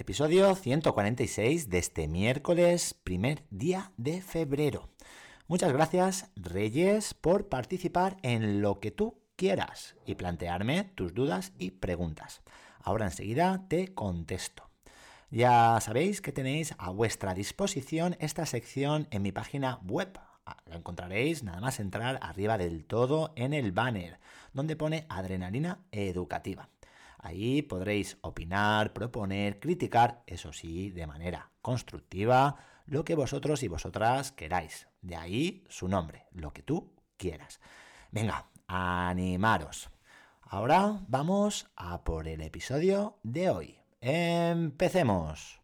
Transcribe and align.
Episodio 0.00 0.54
146 0.54 1.68
de 1.68 1.76
este 1.76 2.08
miércoles, 2.08 2.94
primer 3.04 3.44
día 3.50 3.92
de 3.98 4.22
febrero. 4.22 4.88
Muchas 5.46 5.74
gracias, 5.74 6.30
Reyes, 6.36 7.12
por 7.12 7.50
participar 7.50 8.16
en 8.22 8.62
lo 8.62 8.80
que 8.80 8.92
tú 8.92 9.20
quieras 9.36 9.96
y 10.06 10.14
plantearme 10.14 10.84
tus 10.94 11.12
dudas 11.12 11.52
y 11.58 11.72
preguntas. 11.72 12.40
Ahora 12.82 13.04
enseguida 13.04 13.66
te 13.68 13.92
contesto. 13.92 14.70
Ya 15.30 15.78
sabéis 15.82 16.22
que 16.22 16.32
tenéis 16.32 16.74
a 16.78 16.88
vuestra 16.88 17.34
disposición 17.34 18.16
esta 18.20 18.46
sección 18.46 19.06
en 19.10 19.20
mi 19.20 19.32
página 19.32 19.80
web. 19.84 20.18
Ah, 20.46 20.56
la 20.64 20.76
encontraréis 20.76 21.42
nada 21.42 21.60
más 21.60 21.78
entrar 21.78 22.18
arriba 22.22 22.56
del 22.56 22.86
todo 22.86 23.34
en 23.36 23.52
el 23.52 23.70
banner, 23.72 24.18
donde 24.54 24.76
pone 24.76 25.04
Adrenalina 25.10 25.80
Educativa. 25.92 26.70
Ahí 27.22 27.60
podréis 27.60 28.16
opinar, 28.22 28.94
proponer, 28.94 29.60
criticar, 29.60 30.22
eso 30.26 30.52
sí, 30.52 30.90
de 30.90 31.06
manera 31.06 31.50
constructiva, 31.60 32.56
lo 32.86 33.04
que 33.04 33.14
vosotros 33.14 33.62
y 33.62 33.68
vosotras 33.68 34.32
queráis. 34.32 34.88
De 35.02 35.16
ahí 35.16 35.64
su 35.68 35.86
nombre, 35.86 36.26
lo 36.32 36.52
que 36.52 36.62
tú 36.62 36.94
quieras. 37.18 37.60
Venga, 38.10 38.48
animaros. 38.66 39.90
Ahora 40.40 41.04
vamos 41.08 41.70
a 41.76 42.04
por 42.04 42.26
el 42.26 42.40
episodio 42.40 43.18
de 43.22 43.50
hoy. 43.50 43.78
Empecemos. 44.00 45.60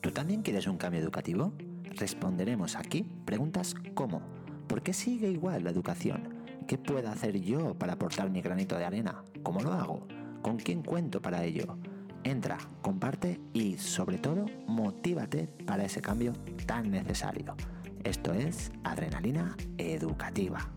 ¿Tú 0.00 0.10
también 0.10 0.42
quieres 0.42 0.66
un 0.66 0.78
cambio 0.78 1.00
educativo? 1.00 1.52
Responderemos 1.84 2.76
aquí 2.76 3.06
preguntas 3.26 3.74
como 3.94 4.22
¿por 4.66 4.82
qué 4.82 4.92
sigue 4.92 5.30
igual 5.30 5.64
la 5.64 5.70
educación? 5.70 6.33
¿Qué 6.66 6.78
puedo 6.78 7.10
hacer 7.10 7.40
yo 7.40 7.74
para 7.74 7.92
aportar 7.92 8.30
mi 8.30 8.40
granito 8.40 8.76
de 8.78 8.86
arena? 8.86 9.22
¿Cómo 9.42 9.60
lo 9.60 9.72
hago? 9.72 10.06
¿Con 10.40 10.56
quién 10.56 10.82
cuento 10.82 11.20
para 11.20 11.44
ello? 11.44 11.76
Entra, 12.22 12.56
comparte 12.80 13.38
y 13.52 13.76
sobre 13.76 14.16
todo 14.16 14.46
motívate 14.66 15.46
para 15.66 15.84
ese 15.84 16.00
cambio 16.00 16.32
tan 16.66 16.90
necesario. 16.90 17.54
Esto 18.02 18.32
es 18.32 18.72
Adrenalina 18.82 19.56
Educativa. 19.76 20.70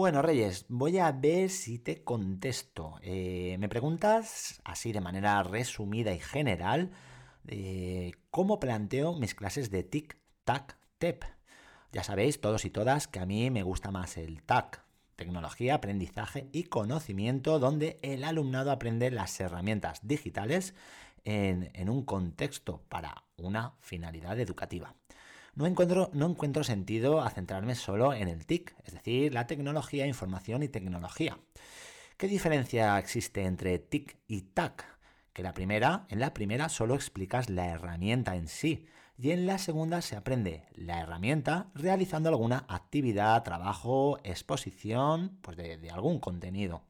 Bueno, 0.00 0.22
Reyes, 0.22 0.64
voy 0.70 0.96
a 0.96 1.12
ver 1.12 1.50
si 1.50 1.78
te 1.78 2.02
contesto. 2.02 2.98
Eh, 3.02 3.58
me 3.60 3.68
preguntas, 3.68 4.62
así 4.64 4.92
de 4.92 5.02
manera 5.02 5.42
resumida 5.42 6.14
y 6.14 6.18
general, 6.18 6.90
eh, 7.48 8.12
cómo 8.30 8.58
planteo 8.58 9.14
mis 9.18 9.34
clases 9.34 9.70
de 9.70 9.82
TIC, 9.82 10.16
TAC, 10.44 10.78
TEP. 10.96 11.24
Ya 11.92 12.02
sabéis, 12.02 12.40
todos 12.40 12.64
y 12.64 12.70
todas, 12.70 13.08
que 13.08 13.20
a 13.20 13.26
mí 13.26 13.50
me 13.50 13.62
gusta 13.62 13.90
más 13.90 14.16
el 14.16 14.42
TAC, 14.42 14.82
tecnología, 15.16 15.74
aprendizaje 15.74 16.48
y 16.50 16.62
conocimiento, 16.64 17.58
donde 17.58 17.98
el 18.00 18.24
alumnado 18.24 18.70
aprende 18.70 19.10
las 19.10 19.38
herramientas 19.38 20.00
digitales 20.02 20.74
en 21.24 21.90
un 21.90 22.06
contexto 22.06 22.86
para 22.88 23.24
una 23.36 23.74
finalidad 23.80 24.40
educativa 24.40 24.94
no 25.60 25.66
encuentro, 25.66 26.10
no 26.14 26.26
encuentro 26.26 26.64
sentido 26.64 27.20
a 27.20 27.30
centrarme 27.30 27.74
solo 27.74 28.14
en 28.14 28.28
el 28.28 28.46
TIC, 28.46 28.74
es 28.84 28.94
decir, 28.94 29.34
la 29.34 29.46
tecnología, 29.46 30.06
información 30.06 30.62
y 30.62 30.68
tecnología. 30.68 31.38
¿Qué 32.16 32.28
diferencia 32.28 32.98
existe 32.98 33.44
entre 33.44 33.78
TIC 33.78 34.16
y 34.26 34.42
TAC? 34.42 34.84
Que 35.32 35.42
la 35.42 35.52
primera, 35.52 36.06
en 36.08 36.18
la 36.18 36.34
primera 36.34 36.68
solo 36.68 36.94
explicas 36.94 37.50
la 37.50 37.66
herramienta 37.66 38.36
en 38.36 38.48
sí 38.48 38.86
y 39.18 39.32
en 39.32 39.46
la 39.46 39.58
segunda 39.58 40.00
se 40.00 40.16
aprende 40.16 40.64
la 40.74 41.00
herramienta 41.00 41.70
realizando 41.74 42.30
alguna 42.30 42.64
actividad, 42.68 43.42
trabajo, 43.42 44.18
exposición, 44.24 45.38
pues 45.42 45.58
de, 45.58 45.76
de 45.76 45.90
algún 45.90 46.20
contenido. 46.20 46.84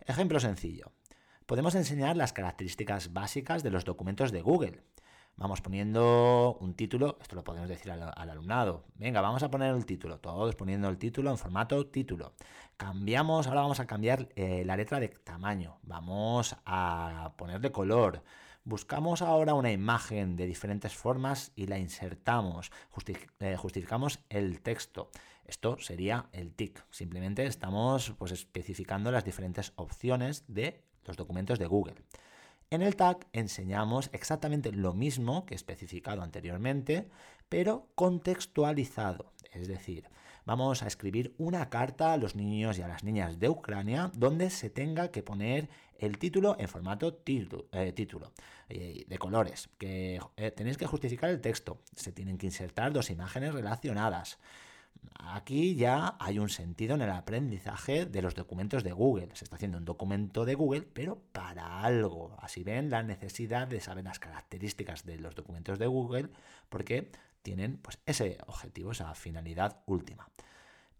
Ejemplo 0.00 0.40
sencillo. 0.40 0.92
Podemos 1.46 1.74
enseñar 1.74 2.18
las 2.18 2.34
características 2.34 3.14
básicas 3.14 3.62
de 3.62 3.70
los 3.70 3.86
documentos 3.86 4.30
de 4.30 4.42
Google, 4.42 4.82
Vamos 5.38 5.60
poniendo 5.60 6.58
un 6.60 6.74
título, 6.74 7.16
esto 7.20 7.36
lo 7.36 7.44
podemos 7.44 7.68
decir 7.68 7.92
al, 7.92 8.02
alumnado. 8.28 8.82
Venga, 8.96 9.20
vamos 9.20 9.44
a 9.44 9.50
poner 9.52 9.72
el 9.72 9.86
título, 9.86 10.18
todos 10.18 10.56
poniendo 10.56 10.88
el 10.88 10.98
título 10.98 11.30
en 11.30 11.38
formato 11.38 11.86
título. 11.86 12.32
Cambiamos, 12.76 13.46
ahora 13.46 13.60
vamos 13.60 13.78
a 13.78 13.86
cambiar 13.86 14.28
eh, 14.34 14.64
la 14.66 14.76
letra 14.76 14.98
de 14.98 15.10
tamaño, 15.10 15.78
vamos 15.84 16.56
a 16.66 17.34
ponerle 17.36 17.70
color. 17.70 18.24
Buscamos 18.64 19.22
ahora 19.22 19.54
una 19.54 19.70
imagen 19.70 20.34
de 20.34 20.46
diferentes 20.46 20.96
formas 20.96 21.52
y 21.54 21.68
la 21.68 21.78
insertamos, 21.78 22.72
eh, 23.38 23.56
justificamos 23.56 24.18
el 24.30 24.60
texto. 24.60 25.12
Esto 25.44 25.78
sería 25.78 26.26
el 26.32 26.52
TIC. 26.52 26.84
Simplemente 26.90 27.46
estamos 27.46 28.12
pues, 28.18 28.32
especificando 28.32 29.12
las 29.12 29.24
diferentes 29.24 29.72
opciones 29.76 30.42
de 30.48 30.82
los 31.04 31.16
documentos 31.16 31.60
de 31.60 31.66
Google. 31.66 31.94
En 32.70 32.82
el 32.82 32.96
tag 32.96 33.26
enseñamos 33.32 34.10
exactamente 34.12 34.72
lo 34.72 34.92
mismo 34.92 35.46
que 35.46 35.54
especificado 35.54 36.20
anteriormente, 36.22 37.08
pero 37.48 37.88
contextualizado. 37.94 39.32
Es 39.52 39.68
decir, 39.68 40.04
vamos 40.44 40.82
a 40.82 40.86
escribir 40.86 41.34
una 41.38 41.70
carta 41.70 42.12
a 42.12 42.18
los 42.18 42.36
niños 42.36 42.78
y 42.78 42.82
a 42.82 42.88
las 42.88 43.04
niñas 43.04 43.38
de 43.38 43.48
Ucrania 43.48 44.10
donde 44.14 44.50
se 44.50 44.68
tenga 44.68 45.10
que 45.10 45.22
poner 45.22 45.70
el 45.98 46.18
título 46.18 46.56
en 46.58 46.68
formato 46.68 47.14
título, 47.14 47.68
eh, 47.72 47.94
eh, 48.68 49.04
de 49.08 49.18
colores, 49.18 49.70
que 49.78 50.20
eh, 50.36 50.50
tenéis 50.50 50.76
que 50.76 50.86
justificar 50.86 51.30
el 51.30 51.40
texto, 51.40 51.80
se 51.96 52.12
tienen 52.12 52.36
que 52.36 52.46
insertar 52.46 52.92
dos 52.92 53.08
imágenes 53.08 53.54
relacionadas. 53.54 54.38
Aquí 55.14 55.74
ya 55.74 56.16
hay 56.20 56.38
un 56.38 56.48
sentido 56.48 56.94
en 56.94 57.02
el 57.02 57.10
aprendizaje 57.10 58.06
de 58.06 58.22
los 58.22 58.34
documentos 58.34 58.84
de 58.84 58.92
Google. 58.92 59.28
Se 59.34 59.44
está 59.44 59.56
haciendo 59.56 59.78
un 59.78 59.84
documento 59.84 60.44
de 60.44 60.54
Google, 60.54 60.82
pero 60.82 61.20
para 61.32 61.82
algo. 61.82 62.36
Así 62.40 62.62
ven 62.62 62.88
la 62.88 63.02
necesidad 63.02 63.68
de 63.68 63.80
saber 63.80 64.04
las 64.04 64.18
características 64.18 65.04
de 65.04 65.18
los 65.18 65.34
documentos 65.34 65.78
de 65.78 65.86
Google, 65.86 66.30
porque 66.68 67.10
tienen 67.42 67.78
pues, 67.78 67.98
ese 68.06 68.38
objetivo, 68.46 68.92
esa 68.92 69.14
finalidad 69.14 69.82
última. 69.86 70.30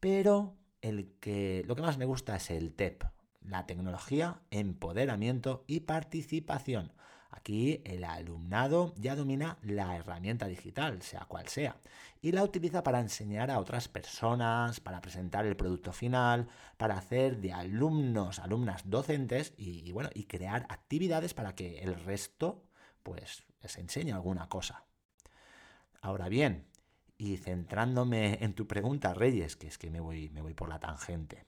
Pero 0.01 0.57
el 0.83 1.15
que, 1.21 1.65
lo 1.67 1.75
que 1.75 1.83
más 1.83 1.99
me 1.99 2.05
gusta 2.05 2.37
es 2.37 2.51
el 2.51 2.75
TEP, 2.75 3.05
la 3.41 3.67
tecnología, 3.67 4.41
empoderamiento 4.51 5.65
y 5.67 5.81
participación. 5.81 6.93
Aquí 7.39 7.81
el 7.85 8.03
alumnado 8.03 8.95
ya 8.97 9.15
domina 9.15 9.59
la 9.63 9.95
herramienta 9.95 10.49
digital, 10.49 11.03
sea 11.03 11.25
cual 11.27 11.47
sea, 11.47 11.77
y 12.21 12.33
la 12.33 12.43
utiliza 12.43 12.83
para 12.83 12.99
enseñar 12.99 13.53
a 13.53 13.61
otras 13.61 13.87
personas, 13.87 14.81
para 14.81 15.01
presentar 15.01 15.47
el 15.47 15.55
producto 15.55 15.93
final, 15.93 16.49
para 16.77 16.99
hacer 16.99 17.39
de 17.39 17.53
alumnos, 17.53 18.41
alumnas 18.41 18.91
docentes 18.91 19.55
y, 19.57 19.93
bueno, 19.93 20.11
y 20.15 20.25
crear 20.25 20.67
actividades 20.69 21.33
para 21.33 21.55
que 21.55 21.79
el 21.79 21.95
resto 21.95 22.65
pues 23.05 23.45
les 23.63 23.79
enseñe 23.79 24.13
alguna 24.13 24.49
cosa. 24.49 24.83
Ahora 26.01 26.29
bien, 26.29 26.67
y 27.19 27.37
centrándome 27.37 28.39
en 28.41 28.55
tu 28.55 28.67
pregunta, 28.67 29.15
Reyes, 29.15 29.55
que 29.55 29.69
es 29.69 29.79
que 29.79 29.91
me 29.91 30.01
voy, 30.01 30.29
me 30.31 30.43
voy 30.43 30.55
por 30.55 30.69
la 30.69 30.81
tangente. 30.81 31.45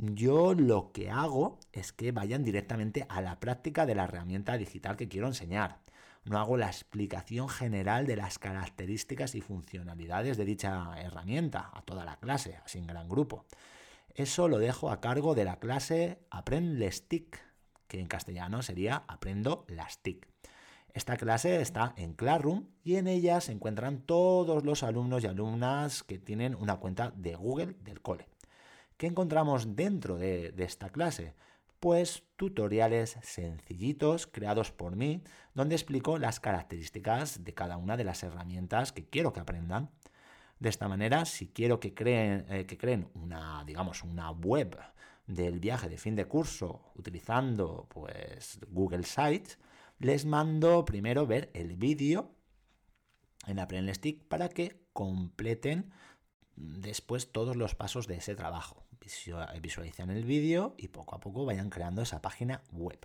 Yo 0.00 0.54
lo 0.54 0.92
que 0.92 1.10
hago 1.10 1.58
es 1.72 1.92
que 1.92 2.12
vayan 2.12 2.44
directamente 2.44 3.04
a 3.08 3.20
la 3.20 3.40
práctica 3.40 3.84
de 3.84 3.96
la 3.96 4.04
herramienta 4.04 4.56
digital 4.56 4.96
que 4.96 5.08
quiero 5.08 5.26
enseñar. 5.26 5.80
No 6.24 6.38
hago 6.38 6.56
la 6.56 6.68
explicación 6.68 7.48
general 7.48 8.06
de 8.06 8.14
las 8.14 8.38
características 8.38 9.34
y 9.34 9.40
funcionalidades 9.40 10.36
de 10.36 10.44
dicha 10.44 10.94
herramienta 11.00 11.72
a 11.74 11.82
toda 11.82 12.04
la 12.04 12.16
clase, 12.20 12.60
así 12.64 12.78
en 12.78 12.86
gran 12.86 13.08
grupo. 13.08 13.44
Eso 14.14 14.46
lo 14.46 14.58
dejo 14.58 14.90
a 14.90 15.00
cargo 15.00 15.34
de 15.34 15.44
la 15.44 15.58
clase 15.58 16.20
Aprend 16.30 16.78
les 16.78 17.08
TIC, 17.08 17.36
que 17.88 17.98
en 17.98 18.06
castellano 18.06 18.62
sería 18.62 19.02
Aprendo 19.08 19.66
las 19.66 19.98
TIC. 19.98 20.28
Esta 20.94 21.16
clase 21.16 21.60
está 21.60 21.94
en 21.96 22.12
Classroom 22.14 22.68
y 22.84 22.96
en 22.96 23.08
ella 23.08 23.40
se 23.40 23.50
encuentran 23.50 24.02
todos 24.02 24.64
los 24.64 24.84
alumnos 24.84 25.24
y 25.24 25.26
alumnas 25.26 26.04
que 26.04 26.20
tienen 26.20 26.54
una 26.54 26.76
cuenta 26.76 27.10
de 27.16 27.34
Google 27.34 27.74
del 27.80 28.00
cole. 28.00 28.28
¿Qué 28.98 29.06
encontramos 29.06 29.76
dentro 29.76 30.18
de, 30.18 30.52
esta 30.58 30.90
clase? 30.90 31.32
Pues 31.78 32.24
tutoriales 32.34 33.16
sencillitos 33.22 34.26
creados 34.26 34.72
por 34.72 34.96
mí, 34.96 35.22
donde 35.54 35.76
explico 35.76 36.18
las 36.18 36.40
características 36.40 37.44
de 37.44 37.54
cada 37.54 37.76
una 37.76 37.96
de 37.96 38.02
las 38.02 38.24
herramientas 38.24 38.90
que 38.90 39.08
quiero 39.08 39.32
que 39.32 39.38
aprendan. 39.38 39.92
De 40.58 40.68
esta 40.68 40.88
manera, 40.88 41.26
si 41.26 41.46
quiero 41.46 41.78
que 41.78 41.94
creen, 41.94 42.44
eh, 42.50 42.66
que 42.66 42.76
creen 42.76 43.08
una, 43.14 43.62
digamos, 43.64 44.02
una 44.02 44.32
web 44.32 44.76
del 45.28 45.60
viaje 45.60 45.88
de 45.88 45.96
fin 45.96 46.16
de 46.16 46.24
curso 46.24 46.90
utilizando 46.96 47.86
pues, 47.90 48.58
Google 48.68 49.04
Sites, 49.04 49.60
les 50.00 50.24
mando 50.24 50.84
primero 50.84 51.24
ver 51.24 51.52
el 51.54 51.76
vídeo 51.76 52.34
en 53.46 53.94
Stick 53.94 54.24
para 54.24 54.48
que 54.48 54.82
completen 54.92 55.92
después 56.58 57.32
todos 57.32 57.56
los 57.56 57.74
pasos 57.74 58.06
de 58.06 58.16
ese 58.16 58.34
trabajo 58.34 58.84
visualizan 59.60 60.10
el 60.10 60.24
vídeo 60.24 60.74
y 60.76 60.88
poco 60.88 61.14
a 61.14 61.20
poco 61.20 61.44
vayan 61.44 61.70
creando 61.70 62.02
esa 62.02 62.20
página 62.20 62.62
web. 62.72 62.98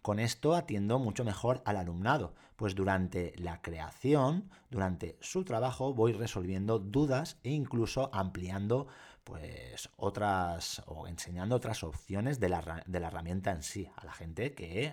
Con 0.00 0.18
esto 0.18 0.54
atiendo 0.54 0.98
mucho 0.98 1.24
mejor 1.24 1.62
al 1.64 1.76
alumnado, 1.76 2.34
pues 2.56 2.74
durante 2.74 3.34
la 3.36 3.62
creación, 3.62 4.50
durante 4.70 5.16
su 5.20 5.44
trabajo, 5.44 5.94
voy 5.94 6.12
resolviendo 6.12 6.78
dudas 6.78 7.38
e 7.44 7.50
incluso 7.50 8.10
ampliando 8.12 8.88
pues 9.22 9.90
otras 9.96 10.82
o 10.86 11.06
enseñando 11.06 11.54
otras 11.54 11.84
opciones 11.84 12.40
de 12.40 12.48
la, 12.48 12.82
de 12.84 13.00
la 13.00 13.08
herramienta 13.08 13.52
en 13.52 13.62
sí 13.62 13.88
a 13.96 14.04
la 14.04 14.12
gente 14.12 14.54
que 14.54 14.92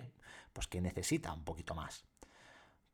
pues 0.52 0.68
que 0.68 0.80
necesita 0.80 1.32
un 1.32 1.44
poquito 1.44 1.74
más. 1.74 2.04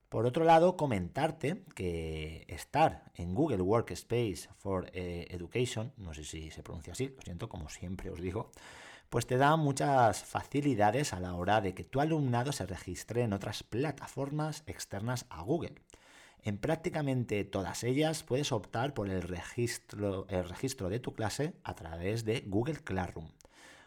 Por 0.09 0.25
otro 0.25 0.45
lado, 0.45 0.77
comentarte 0.77 1.65
que 1.75 2.45
estar 2.49 3.11
en 3.17 3.35
Google 3.35 3.63
Workspace 3.63 4.49
for 4.57 4.89
eh, 4.93 5.27
Education, 5.31 5.93
no 5.97 6.15
sé 6.15 6.23
si 6.23 6.51
se 6.51 6.63
pronuncia 6.63 6.93
así, 6.93 7.09
lo 7.09 7.23
siento, 7.23 7.49
como 7.49 7.69
siempre 7.69 8.11
os 8.11 8.21
digo, 8.21 8.53
pues 9.11 9.27
te 9.27 9.37
da 9.37 9.57
muchas 9.57 10.23
facilidades 10.25 11.13
a 11.13 11.21
la 11.21 11.35
hora 11.35 11.61
de 11.61 11.75
que 11.75 11.85
tu 11.85 12.01
alumnado 12.01 12.53
se 12.53 12.67
registre 12.67 13.23
en 13.23 13.33
otras 13.33 13.65
plataformas 13.65 14.63
externas 14.67 15.27
a 15.29 15.43
Google. 15.43 15.75
En 16.43 16.59
prácticamente 16.59 17.45
todas 17.45 17.83
ellas 17.83 18.23
puedes 18.23 18.53
optar 18.53 18.95
por 18.95 19.09
el 19.09 19.23
registro, 19.23 20.27
el 20.29 20.49
registro 20.49 20.89
de 20.89 21.01
tu 21.01 21.15
clase 21.15 21.55
a 21.65 21.75
través 21.75 22.25
de 22.25 22.45
Google 22.47 22.77
Classroom. 22.77 23.31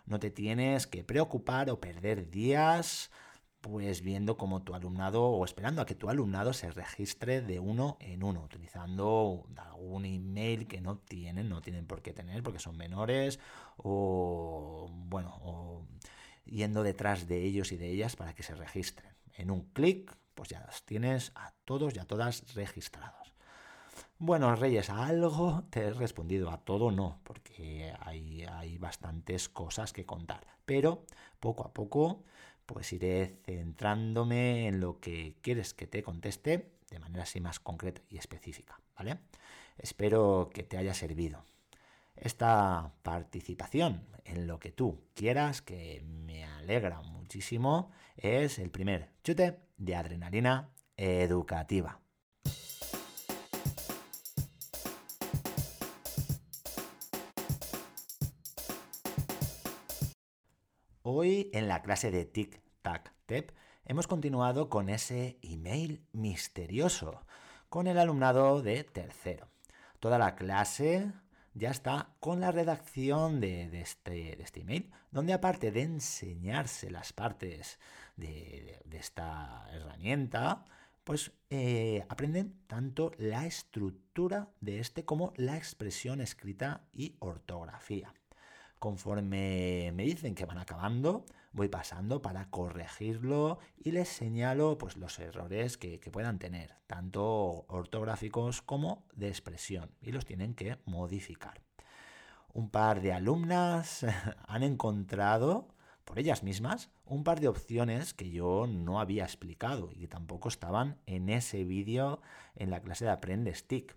No 0.05 0.19
te 0.19 0.31
tienes 0.31 0.85
que 0.85 1.05
preocupar 1.05 1.69
o 1.69 1.79
perder 1.79 2.29
días 2.29 3.11
pues 3.61 4.01
viendo 4.01 4.37
cómo 4.37 4.61
tu 4.61 4.73
alumnado 4.73 5.23
o 5.23 5.43
esperando 5.43 5.81
a 5.81 5.85
que 5.85 5.95
tu 5.95 6.09
alumnado 6.09 6.53
se 6.53 6.71
registre 6.71 7.41
de 7.41 7.59
uno 7.59 7.97
en 7.99 8.23
uno, 8.23 8.41
utilizando 8.43 9.45
algún 9.57 10.05
email 10.05 10.67
que 10.67 10.81
no 10.81 10.97
tienen, 10.97 11.49
no 11.49 11.61
tienen 11.61 11.85
por 11.85 12.01
qué 12.01 12.13
tener 12.13 12.41
porque 12.43 12.59
son 12.59 12.77
menores 12.77 13.39
o 13.77 14.89
bueno, 14.91 15.37
o 15.41 15.85
yendo 16.45 16.83
detrás 16.83 17.27
de 17.27 17.43
ellos 17.43 17.71
y 17.71 17.77
de 17.77 17.89
ellas 17.89 18.15
para 18.15 18.33
que 18.33 18.43
se 18.43 18.55
registren. 18.55 19.13
En 19.35 19.51
un 19.51 19.61
clic, 19.71 20.15
pues 20.35 20.49
ya 20.49 20.61
los 20.65 20.83
tienes 20.83 21.31
a 21.35 21.53
todos 21.65 21.95
y 21.95 21.99
a 21.99 22.05
todas 22.05 22.53
registrados. 22.55 23.33
Bueno, 24.17 24.53
Reyes, 24.55 24.89
a 24.89 25.05
algo 25.05 25.63
te 25.69 25.81
he 25.81 25.93
respondido, 25.93 26.49
a 26.49 26.57
todo 26.57 26.91
no, 26.91 27.21
porque 27.23 27.93
hay, 28.01 28.43
hay 28.43 28.77
bastantes 28.77 29.47
cosas 29.47 29.93
que 29.93 30.05
contar. 30.05 30.45
Pero 30.65 31.05
poco 31.39 31.65
a 31.65 31.73
poco 31.73 32.23
pues 32.69 32.93
iré 32.93 33.39
centrándome 33.45 34.67
en 34.67 34.79
lo 34.79 34.99
que 34.99 35.35
quieres 35.41 35.73
que 35.73 35.87
te 35.87 36.03
conteste 36.03 36.69
de 36.91 36.99
manera 36.99 37.23
así 37.23 37.41
más 37.41 37.59
concreta 37.59 38.03
y 38.09 38.17
específica, 38.17 38.79
¿vale? 38.95 39.17
Espero 39.79 40.51
que 40.53 40.61
te 40.61 40.77
haya 40.77 40.93
servido. 40.93 41.43
Esta 42.15 42.93
participación 43.01 44.05
en 44.23 44.45
lo 44.45 44.59
que 44.59 44.71
tú 44.71 45.01
quieras, 45.15 45.63
que 45.63 46.03
me 46.05 46.45
alegra 46.45 47.01
muchísimo, 47.01 47.91
es 48.17 48.59
el 48.59 48.69
primer 48.69 49.09
chute 49.23 49.57
de 49.77 49.95
adrenalina 49.95 50.69
educativa. 50.95 51.99
Hoy 61.11 61.49
en 61.53 61.67
la 61.67 61.81
clase 61.81 62.11
de 62.11 62.23
Tic 62.23 62.61
Tac 62.83 63.11
Tep 63.25 63.51
hemos 63.85 64.05
continuado 64.05 64.69
con 64.69 64.89
ese 64.89 65.39
email 65.41 66.05
misterioso 66.11 67.25
con 67.67 67.87
el 67.87 67.97
alumnado 67.97 68.61
de 68.61 68.83
tercero. 68.83 69.47
Toda 69.99 70.19
la 70.19 70.35
clase 70.35 71.11
ya 71.55 71.71
está 71.71 72.09
con 72.19 72.39
la 72.39 72.51
redacción 72.51 73.39
de, 73.39 73.81
este, 73.81 74.39
este, 74.39 74.61
email, 74.61 74.91
donde 75.09 75.33
aparte 75.33 75.71
de 75.71 75.81
enseñarse 75.81 76.91
las 76.91 77.11
partes 77.11 77.79
de, 78.15 78.79
esta 78.91 79.67
herramienta, 79.71 80.63
pues 81.03 81.31
eh, 81.49 82.05
aprenden 82.07 82.53
tanto 82.67 83.13
la 83.17 83.47
estructura 83.47 84.49
de 84.61 84.79
este 84.79 85.05
como 85.05 85.33
la 85.37 85.57
expresión 85.57 86.21
escrita 86.21 86.83
y 86.93 87.15
ortografía. 87.17 88.13
Conforme 88.79 89.91
me 89.93 90.03
dicen 90.03 90.35
que 90.35 90.45
van 90.45 90.57
acabando, 90.57 91.25
voy 91.51 91.67
pasando 91.67 92.21
para 92.21 92.49
corregirlo 92.49 93.59
y 93.77 93.91
les 93.91 94.07
señalo 94.07 94.77
pues, 94.77 94.97
los 94.97 95.19
errores 95.19 95.77
que, 95.77 95.99
puedan 96.11 96.39
tener, 96.39 96.75
tanto 96.87 97.65
ortográficos 97.67 98.61
como 98.61 99.03
de 99.13 99.27
expresión, 99.27 99.91
y 100.01 100.11
los 100.11 100.25
tienen 100.25 100.53
que 100.53 100.77
modificar. 100.85 101.61
Un 102.53 102.69
par 102.69 103.01
de 103.01 103.13
alumnas 103.13 104.05
han 104.47 104.63
encontrado 104.63 105.67
por 106.05 106.17
ellas 106.17 106.41
mismas 106.41 106.89
un 107.05 107.23
par 107.23 107.39
de 107.39 107.47
opciones 107.47 108.13
que 108.13 108.31
yo 108.31 108.65
no 108.65 108.99
había 108.99 109.23
explicado 109.23 109.91
y 109.91 109.99
que 109.99 110.07
tampoco 110.07 110.49
estaban 110.49 110.97
en 111.05 111.29
ese 111.29 111.63
vídeo 111.63 112.21
en 112.55 112.71
la 112.71 112.81
clase 112.81 113.05
de 113.05 113.11
Aprende 113.11 113.53
Stick. 113.53 113.95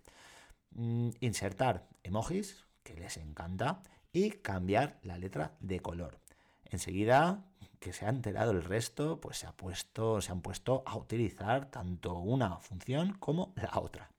Mm, 0.71 1.09
insertar 1.21 1.87
emojis, 2.03 2.65
que 2.83 2.95
les 2.95 3.17
encanta, 3.17 3.81
y 4.13 4.29
cambiar 4.29 4.99
la 5.01 5.17
letra 5.17 5.57
de 5.59 5.79
color. 5.81 6.19
Enseguida 6.65 7.43
que 7.79 7.91
se 7.91 8.05
ha 8.05 8.09
enterado 8.09 8.51
el 8.51 8.63
resto, 8.63 9.19
pues 9.19 9.39
se, 9.39 9.47
ha 9.47 9.51
puesto, 9.51 10.21
se 10.21 10.31
han 10.31 10.41
puesto 10.41 10.83
a 10.85 10.95
utilizar 10.95 11.69
tanto 11.69 12.17
una 12.19 12.57
función 12.59 13.17
como 13.19 13.53
la 13.57 13.79
otra. 13.79 14.09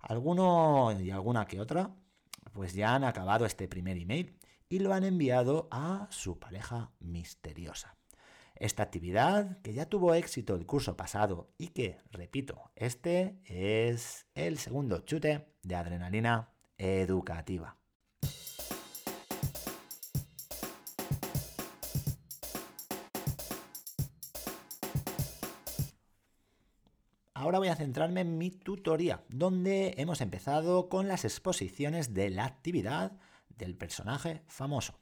Alguno 0.00 0.92
y 1.00 1.10
alguna 1.10 1.46
que 1.46 1.60
otra, 1.60 1.94
pues 2.52 2.74
ya 2.74 2.94
han 2.94 3.04
acabado 3.04 3.46
este 3.46 3.66
primer 3.68 3.96
email 3.96 4.38
y 4.68 4.80
lo 4.80 4.92
han 4.92 5.04
enviado 5.04 5.68
a 5.70 6.06
su 6.10 6.38
pareja 6.38 6.90
misteriosa. 7.00 7.96
Esta 8.54 8.82
actividad, 8.82 9.58
que 9.62 9.74
ya 9.74 9.86
tuvo 9.86 10.14
éxito 10.14 10.54
el 10.54 10.66
curso 10.66 10.96
pasado 10.96 11.50
y 11.58 11.68
que, 11.68 11.98
repito, 12.10 12.70
este 12.74 13.38
es 13.44 14.26
el 14.34 14.58
segundo 14.58 15.00
chute 15.00 15.46
de 15.62 15.74
adrenalina 15.74 16.50
educativa. 16.78 17.76
Ahora 27.38 27.58
voy 27.58 27.68
a 27.68 27.76
centrarme 27.76 28.22
en 28.22 28.38
mi 28.38 28.50
tutoría, 28.50 29.22
donde 29.28 29.92
hemos 29.98 30.22
empezado 30.22 30.88
con 30.88 31.06
las 31.06 31.26
exposiciones 31.26 32.14
de 32.14 32.30
la 32.30 32.46
actividad 32.46 33.12
del 33.58 33.76
personaje 33.76 34.40
famoso. 34.46 34.98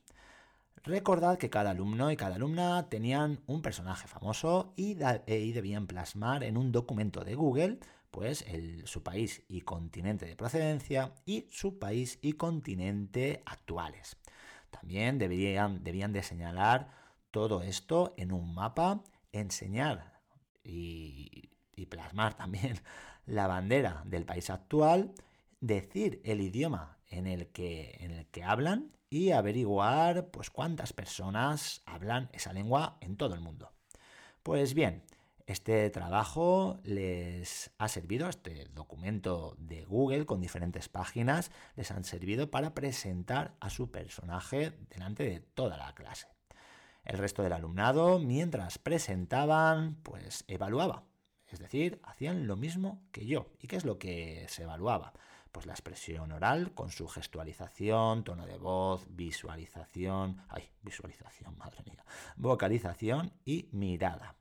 Recordad 0.83 1.39
que 1.39 1.49
cada 1.49 1.71
alumno 1.71 2.11
y 2.11 2.17
cada 2.17 2.35
alumna 2.35 2.89
tenían 2.89 3.39
un 3.47 3.63
personaje 3.63 4.09
famoso 4.09 4.73
y, 4.75 4.95
debían 4.95 5.87
plasmar 5.87 6.43
en 6.43 6.57
un 6.57 6.73
documento 6.73 7.23
de 7.23 7.37
Google 7.37 7.79
pues 8.11 8.45
su 8.85 9.05
país 9.05 9.45
y 9.47 9.61
continente 9.61 10.27
de 10.27 10.35
procedencia 10.35 11.15
y 11.25 11.47
su 11.53 11.79
país 11.79 12.19
y 12.21 12.33
continente 12.33 13.45
actuales. 13.47 14.17
También 14.71 15.19
debían 15.19 16.13
de 16.13 16.23
señalar 16.25 16.91
todo 17.31 17.63
esto 17.63 18.13
en 18.17 18.33
un 18.33 18.57
mapa, 18.57 19.05
enseñar 19.31 20.21
y 20.65 21.54
y 21.77 21.87
plasmar 21.87 22.35
también 22.35 22.81
la 23.27 23.47
bandera 23.47 24.03
del 24.05 24.25
país 24.25 24.51
actual, 24.51 25.13
decir 25.61 26.21
el 26.25 26.41
idioma 26.41 26.99
en 27.09 27.27
el 27.27 27.49
que, 27.49 27.97
en 28.01 28.11
el 28.13 28.27
que 28.27 28.45
hablan 28.45 28.93
y 29.11 29.31
averiguar 29.31 30.31
pues 30.31 30.51
cuántas 30.51 30.93
personas 30.93 31.83
hablan 31.87 32.29
esa 32.33 32.53
lengua 32.53 32.99
en 33.01 33.17
todo 33.17 33.35
el 33.35 33.41
mundo. 33.41 33.73
Pues 34.43 34.75
bien, 34.75 35.05
este 35.47 35.89
trabajo 35.91 36.81
les 36.85 37.71
ha 37.79 37.89
servido, 37.89 38.29
este 38.29 38.67
documento 38.75 39.55
de 39.59 39.85
Google 39.85 40.27
con 40.27 40.41
diferentes 40.41 40.89
páginas, 40.89 41.51
les 41.77 41.91
han 41.91 42.05
servido 42.05 42.51
para 42.51 42.75
presentar 42.75 43.55
a 43.61 43.71
su 43.71 43.91
personaje 43.91 44.73
delante 44.91 45.25
de 45.25 45.41
toda 45.41 45.77
la 45.77 45.95
clase. 45.95 46.29
El 47.05 47.19
resto 47.19 47.43
del 47.43 47.53
alumnado, 47.53 48.19
mientras 48.19 48.79
presentaban, 48.79 49.97
pues 50.03 50.45
evaluaba 50.49 51.05
es 51.55 51.61
decir, 51.61 52.01
hacían 52.03 52.47
lo 52.47 52.57
mismo 52.57 53.01
que 53.13 53.27
yo. 53.27 53.47
¿Y 53.61 53.69
qué 53.69 53.77
es 53.77 53.85
lo 53.85 53.99
que 53.99 54.45
se 54.49 54.65
evaluaba? 54.65 55.13
Pues 55.53 55.67
la 55.67 55.73
expresión 55.73 56.33
oral 56.33 56.75
con 56.75 56.91
su 56.91 57.07
gestualización, 57.07 58.25
tono 58.25 58.45
de 58.45 58.59
voz, 58.59 59.07
visualización, 59.09 60.43
ay, 60.49 60.69
visualización, 60.83 61.57
madre 61.59 61.83
mía, 61.87 62.05
vocalización 62.37 63.33
y 63.45 63.69
mirada. 63.71 64.35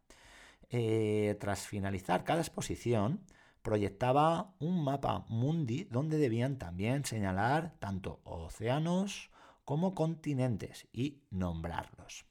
Eh, 0.69 1.37
tras 1.39 1.67
finalizar 1.67 2.23
cada 2.23 2.41
exposición, 2.41 3.23
proyectaba 3.61 4.55
un 4.59 4.83
mapa 4.83 5.25
mundi 5.29 5.83
donde 5.83 6.17
debían 6.17 6.57
también 6.57 7.05
señalar 7.05 7.75
tanto 7.79 8.21
océanos 8.23 9.29
como 9.65 9.93
continentes 9.93 10.87
y 10.91 11.21
nombrarlos. 11.29 12.25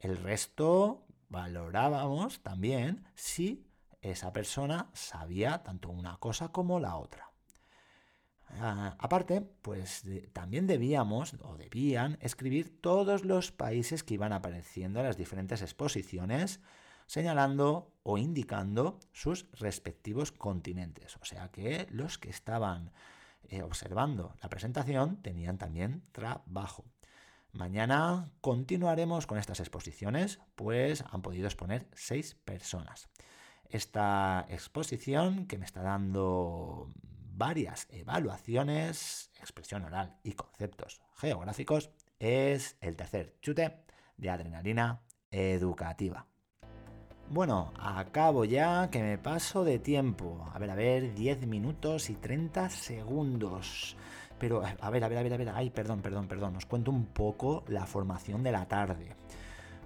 El 0.00 0.16
resto 0.16 1.04
valorábamos 1.28 2.42
también 2.42 3.04
si 3.14 3.67
esa 4.10 4.32
persona 4.32 4.90
sabía 4.92 5.62
tanto 5.62 5.90
una 5.90 6.16
cosa 6.18 6.48
como 6.48 6.80
la 6.80 6.96
otra. 6.96 7.30
Ah, 8.50 8.96
aparte, 8.98 9.42
pues 9.42 10.04
también 10.32 10.66
debíamos 10.66 11.34
o 11.42 11.56
debían 11.56 12.18
escribir 12.20 12.80
todos 12.80 13.24
los 13.24 13.52
países 13.52 14.02
que 14.02 14.14
iban 14.14 14.32
apareciendo 14.32 15.00
en 15.00 15.06
las 15.06 15.16
diferentes 15.16 15.60
exposiciones, 15.62 16.60
señalando 17.06 17.92
o 18.02 18.18
indicando 18.18 19.00
sus 19.12 19.46
respectivos 19.52 20.32
continentes. 20.32 21.16
O 21.16 21.24
sea 21.24 21.50
que 21.50 21.86
los 21.90 22.18
que 22.18 22.30
estaban 22.30 22.92
eh, 23.48 23.62
observando 23.62 24.34
la 24.42 24.48
presentación 24.48 25.22
tenían 25.22 25.58
también 25.58 26.02
trabajo. 26.12 26.84
Mañana 27.52 28.30
continuaremos 28.40 29.26
con 29.26 29.38
estas 29.38 29.60
exposiciones, 29.60 30.38
pues 30.54 31.02
han 31.10 31.22
podido 31.22 31.46
exponer 31.46 31.88
seis 31.94 32.34
personas. 32.34 33.08
Esta 33.70 34.46
exposición 34.48 35.46
que 35.46 35.58
me 35.58 35.66
está 35.66 35.82
dando 35.82 36.90
varias 37.34 37.86
evaluaciones, 37.90 39.30
expresión 39.40 39.84
oral 39.84 40.16
y 40.22 40.32
conceptos 40.32 41.00
geográficos, 41.16 41.90
es 42.18 42.76
el 42.80 42.96
tercer 42.96 43.36
chute 43.40 43.84
de 44.16 44.30
adrenalina 44.30 45.02
educativa. 45.30 46.26
Bueno, 47.30 47.74
acabo 47.78 48.46
ya 48.46 48.88
que 48.90 49.02
me 49.02 49.18
paso 49.18 49.62
de 49.62 49.78
tiempo. 49.78 50.48
A 50.54 50.58
ver, 50.58 50.70
a 50.70 50.74
ver, 50.74 51.14
10 51.14 51.46
minutos 51.46 52.08
y 52.08 52.14
30 52.14 52.70
segundos. 52.70 53.96
Pero, 54.38 54.62
a 54.64 54.90
ver, 54.90 55.04
a 55.04 55.08
ver, 55.08 55.18
a 55.18 55.22
ver, 55.22 55.34
a 55.34 55.36
ver. 55.36 55.48
Ay, 55.50 55.68
perdón, 55.68 56.00
perdón, 56.00 56.26
perdón. 56.26 56.56
Os 56.56 56.64
cuento 56.64 56.90
un 56.90 57.04
poco 57.04 57.64
la 57.68 57.84
formación 57.84 58.42
de 58.42 58.52
la 58.52 58.66
tarde. 58.66 59.14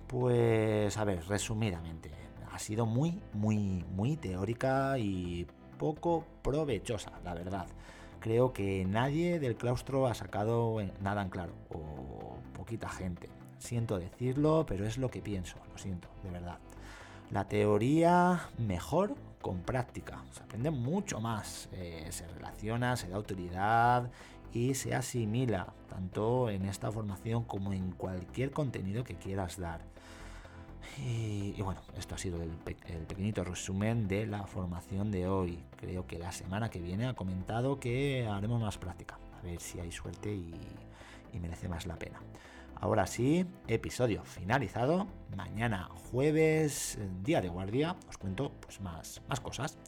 Pues, 0.07 0.97
a 0.97 1.05
ver, 1.05 1.27
resumidamente. 1.27 2.11
Ha 2.53 2.59
sido 2.59 2.87
muy, 2.87 3.21
muy, 3.33 3.85
muy 3.95 4.17
teórica 4.17 4.99
y 4.99 5.47
poco 5.79 6.25
provechosa, 6.43 7.13
la 7.25 7.35
verdad. 7.35 7.67
Creo 8.21 8.53
que 8.53 8.85
nadie 8.85 9.41
del 9.41 9.57
claustro 9.57 10.07
ha 10.07 10.15
sacado 10.15 10.77
nada 11.01 11.23
en 11.23 11.29
claro, 11.29 11.53
o 11.71 12.37
poquita 12.57 12.89
gente. 12.89 13.29
Siento 13.59 13.99
decirlo, 13.99 14.65
pero 14.69 14.87
es 14.87 14.99
lo 14.99 15.11
que 15.11 15.21
pienso, 15.21 15.57
lo 15.73 15.79
siento, 15.79 16.09
de 16.23 16.31
verdad. 16.31 16.59
La 17.31 17.49
teoría 17.49 18.49
mejor 18.59 19.15
con 19.41 19.61
práctica. 19.61 20.23
Se 20.33 20.43
aprende 20.43 20.71
mucho 20.71 21.21
más. 21.21 21.69
Eh, 21.73 22.07
se 22.11 22.27
relaciona, 22.29 22.97
se 22.97 23.09
da 23.09 23.17
autoridad 23.17 24.11
y 24.53 24.75
se 24.75 24.95
asimila, 24.95 25.73
tanto 25.89 26.49
en 26.49 26.65
esta 26.65 26.91
formación 26.91 27.45
como 27.45 27.73
en 27.73 27.93
cualquier 27.93 28.51
contenido 28.53 29.05
que 29.05 29.17
quieras 29.17 29.59
dar. 29.59 29.81
Y, 30.99 31.61
bueno, 31.63 31.81
esto 31.97 32.15
ha 32.15 32.19
sido 32.19 32.43
el, 32.43 32.51
pequeñito 32.51 33.45
resumen 33.45 34.09
de 34.09 34.27
la 34.27 34.47
formación 34.47 35.11
de 35.11 35.27
hoy. 35.27 35.59
Creo 35.77 36.07
que 36.07 36.19
la 36.19 36.33
semana 36.33 36.71
que 36.71 36.81
viene 36.81 37.07
ha 37.07 37.15
comentado 37.15 37.81
que 37.81 38.27
haremos 38.27 38.61
más 38.61 38.79
práctica. 38.79 39.19
A 39.39 39.43
ver 39.43 39.61
si 39.61 39.81
hay 39.81 39.91
suerte 39.91 40.33
y 40.33 40.55
merece 41.41 41.69
más 41.69 41.87
la 41.87 41.97
pena. 41.97 42.21
Ahora 42.83 43.07
sí, 43.07 43.47
episodio 43.69 44.25
finalizado. 44.25 45.07
Mañana 45.37 45.89
jueves, 46.11 46.99
día 47.23 47.41
de 47.41 47.49
guardia, 47.49 47.95
os 48.09 48.19
cuento 48.19 48.51
pues 48.61 48.81
más, 48.81 49.23
más 49.29 49.39
cosas. 49.39 49.79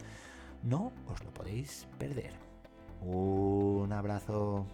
No 0.63 0.93
os 1.13 1.25
lo 1.25 1.35
podéis 1.35 1.89
perder. 1.99 2.35
Un 3.03 3.93
abrazo. 3.93 4.65